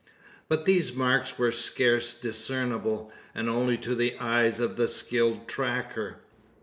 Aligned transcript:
But 0.49 0.65
these 0.65 0.95
marks 0.95 1.37
were 1.37 1.51
scarce 1.51 2.15
discernible, 2.15 3.11
and 3.35 3.47
only 3.47 3.77
to 3.77 3.93
the 3.93 4.17
eyes 4.17 4.59
of 4.59 4.75
the 4.75 4.87
skilled 4.87 5.47
tracker. 5.47 6.15